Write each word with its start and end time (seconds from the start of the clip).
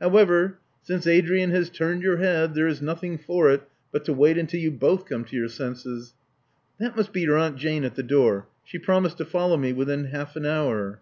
However, 0.00 0.58
since 0.82 1.04
Adrian 1.08 1.50
has 1.50 1.68
turned 1.68 2.04
your 2.04 2.18
head, 2.18 2.54
there 2.54 2.68
is 2.68 2.80
nothing 2.80 3.18
for 3.18 3.50
it 3.50 3.62
but 3.90 4.04
to 4.04 4.12
wait 4.12 4.38
until 4.38 4.60
you 4.60 4.70
both 4.70 5.04
come 5.04 5.24
to 5.24 5.34
your 5.36 5.48
senses. 5.48 6.14
That 6.78 6.94
must 6.96 7.12
be 7.12 7.22
your 7.22 7.36
Aunt 7.36 7.56
Jane 7.56 7.82
at 7.82 7.96
the 7.96 8.04
door.' 8.04 8.46
She 8.64 8.78
promised 8.78 9.18
to 9.18 9.24
follow 9.24 9.56
me 9.56 9.72
within 9.72 10.04
half 10.04 10.36
an 10.36 10.46
hour." 10.46 11.00